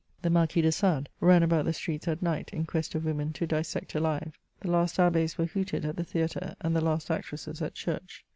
[0.23, 3.45] The Marquis de Sade, ran about the streets at night, in quest of women to
[3.45, 4.33] dissect alive.
[4.59, 8.25] The last Ahhia were hooted at the theatre, and the last actresses at church.